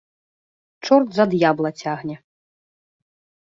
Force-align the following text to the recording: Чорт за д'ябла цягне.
Чорт 0.87 1.07
за 1.19 1.25
д'ябла 1.35 1.71
цягне. 1.85 2.15